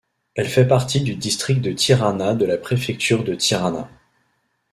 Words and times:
Elle 0.33 0.47
fait 0.47 0.67
partie 0.67 1.01
du 1.01 1.13
district 1.15 1.61
de 1.61 1.73
Tirana 1.73 2.33
de 2.33 2.43
la 2.47 2.57
préfecture 2.57 3.23
de 3.23 3.35
Tirana. 3.35 3.87